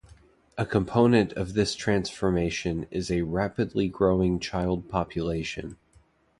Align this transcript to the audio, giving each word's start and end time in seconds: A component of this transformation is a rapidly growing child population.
A 0.57 0.65
component 0.65 1.31
of 1.33 1.53
this 1.53 1.75
transformation 1.75 2.87
is 2.89 3.11
a 3.11 3.21
rapidly 3.21 3.87
growing 3.87 4.39
child 4.39 4.89
population. 4.89 5.77